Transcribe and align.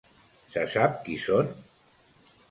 Se 0.53 0.61
sap 0.75 0.95
qui 1.07 1.17
són? 1.25 1.51